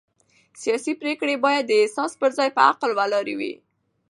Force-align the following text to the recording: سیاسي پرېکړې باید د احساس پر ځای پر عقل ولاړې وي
سیاسي 0.61 0.93
پرېکړې 1.01 1.35
باید 1.45 1.63
د 1.67 1.71
احساس 1.81 2.11
پر 2.21 2.29
ځای 2.37 2.49
پر 2.55 2.63
عقل 2.69 2.91
ولاړې 2.99 3.35
وي 3.39 3.53